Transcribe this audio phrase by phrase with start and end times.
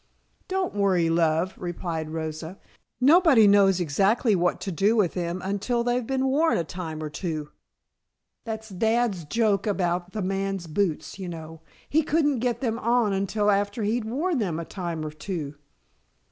[0.47, 2.57] "Don't worry, love," replied Rosa.
[2.99, 7.09] "Nobody knows exactly what to do with them until they've been worn a time or
[7.11, 7.51] two.
[8.43, 11.61] That's dad's joke about the man's boots, you know.
[11.87, 15.53] He couldn't get them on until after he had worn them a time or two!"